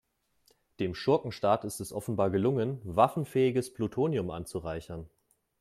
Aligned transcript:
Dem 0.79 0.95
Schurkenstaat 0.95 1.63
ist 1.63 1.79
es 1.79 1.93
offenbar 1.93 2.31
gelungen, 2.31 2.81
waffenfähiges 2.85 3.71
Plutonium 3.71 4.31
anzureichern. 4.31 5.07